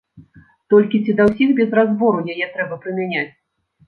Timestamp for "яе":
2.37-2.47